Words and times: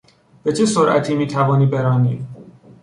به 0.43 0.53
چه 0.53 0.65
سرعتی 0.65 1.15
میتوانی 1.15 1.65
برانی؟ 1.65 2.27